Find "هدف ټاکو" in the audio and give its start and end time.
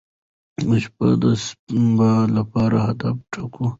2.87-3.65